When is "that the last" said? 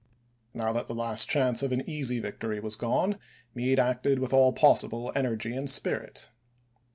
0.73-1.29